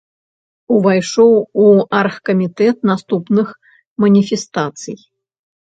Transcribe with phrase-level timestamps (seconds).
[0.75, 1.31] Увайшоў
[1.65, 1.67] у
[1.99, 3.47] аргкамітэт наступных
[4.07, 5.01] маніфестацый.